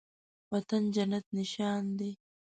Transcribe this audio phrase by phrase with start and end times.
[0.51, 2.11] وطن جنت نشان دی